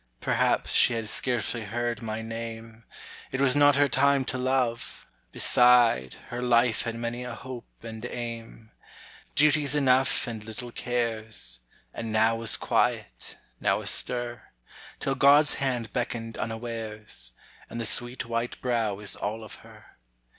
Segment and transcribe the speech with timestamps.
[0.19, 2.85] Perhaps she had scarcely heard my name,
[3.31, 8.03] It was not her time to love; beside, Her life had many a hope and
[8.05, 8.71] aim,
[9.35, 11.59] Duties enough and little cares;
[11.93, 14.49] And now was quiet, now astir,
[14.99, 17.33] Till God's hand beckoned unawares,
[17.69, 19.99] And the sweet white brow is all of her.